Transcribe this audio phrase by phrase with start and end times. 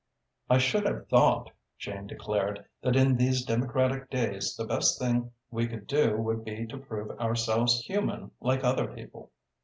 [0.49, 5.67] "I should have thought," Jane declared, "that in these democratic days the best thing we
[5.67, 9.31] could do would be to prove ourselves human like other people."